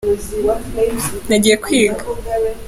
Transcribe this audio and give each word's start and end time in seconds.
nagiye 1.27 1.55
kwiga. 1.63 2.03